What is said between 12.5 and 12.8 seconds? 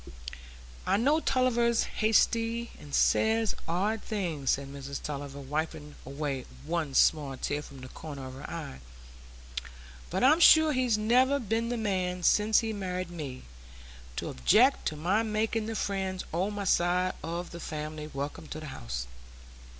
he